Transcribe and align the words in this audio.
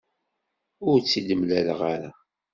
Ur 0.89 0.97
tt-id-mlaleɣ 0.99 1.79
ara. 1.93 2.11